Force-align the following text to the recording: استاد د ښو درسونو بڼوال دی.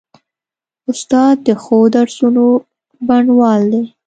استاد 0.91 1.35
د 1.47 1.49
ښو 1.63 1.77
درسونو 1.95 2.45
بڼوال 3.07 3.61
دی. 3.71 3.83